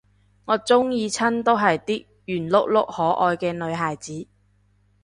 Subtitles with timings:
[0.45, 4.25] 我鍾意親都係啲圓碌碌可愛嘅女孩子